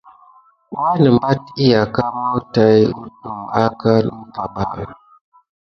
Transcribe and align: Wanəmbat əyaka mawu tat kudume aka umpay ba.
Wanəmbat 0.75 1.41
əyaka 1.63 2.03
mawu 2.15 2.39
tat 2.53 2.81
kudume 2.97 3.45
aka 3.63 3.93
umpay 4.19 4.49
ba. 4.53 4.63